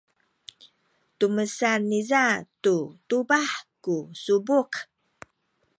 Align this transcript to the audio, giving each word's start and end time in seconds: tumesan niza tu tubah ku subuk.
tumesan 1.17 1.81
niza 1.91 2.23
tu 2.63 2.75
tubah 3.09 3.51
ku 3.83 3.95
subuk. 4.23 4.71